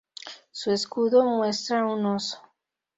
[0.49, 2.39] Su escudo muestra un oso.